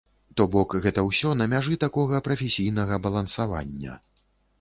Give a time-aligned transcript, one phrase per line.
[0.39, 3.99] То бок, гэта ўсё на мяжы такога прафесійнага балансавання.